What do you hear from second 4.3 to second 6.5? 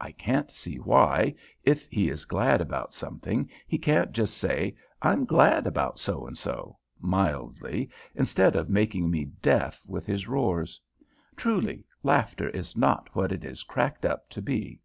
say, "I'm glad about so and